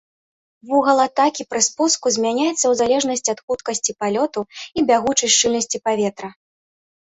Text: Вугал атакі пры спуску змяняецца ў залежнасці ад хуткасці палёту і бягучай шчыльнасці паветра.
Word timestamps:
Вугал 0.69 0.99
атакі 1.07 1.45
пры 1.51 1.61
спуску 1.67 2.13
змяняецца 2.15 2.55
ў 2.55 2.73
залежнасці 2.81 3.29
ад 3.35 3.39
хуткасці 3.45 3.97
палёту 4.01 4.39
і 4.47 4.79
бягучай 4.91 5.29
шчыльнасці 5.37 5.77
паветра. 5.87 6.29